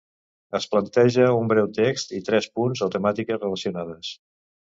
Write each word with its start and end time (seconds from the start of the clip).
Es 0.59 0.63
planteja 0.69 1.27
un 1.41 1.51
breu 1.51 1.67
text 1.79 2.15
i 2.21 2.23
tres 2.31 2.49
punts 2.61 2.83
o 2.87 2.89
temàtiques 2.97 3.39
relacionades. 3.45 4.11